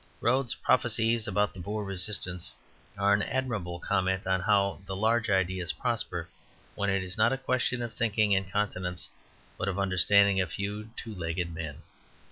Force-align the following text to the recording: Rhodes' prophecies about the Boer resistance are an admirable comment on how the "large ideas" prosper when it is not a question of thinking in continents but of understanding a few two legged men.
Rhodes' 0.19 0.55
prophecies 0.55 1.27
about 1.27 1.53
the 1.53 1.59
Boer 1.59 1.83
resistance 1.83 2.51
are 2.97 3.13
an 3.13 3.21
admirable 3.21 3.77
comment 3.79 4.25
on 4.25 4.41
how 4.41 4.81
the 4.87 4.95
"large 4.95 5.29
ideas" 5.29 5.73
prosper 5.73 6.27
when 6.73 6.89
it 6.89 7.03
is 7.03 7.19
not 7.19 7.33
a 7.33 7.37
question 7.37 7.83
of 7.83 7.93
thinking 7.93 8.31
in 8.31 8.49
continents 8.49 9.09
but 9.59 9.67
of 9.67 9.77
understanding 9.77 10.41
a 10.41 10.47
few 10.47 10.89
two 10.97 11.13
legged 11.13 11.53
men. 11.53 11.83